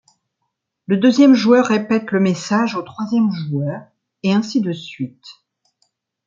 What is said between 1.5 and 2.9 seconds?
répète le message au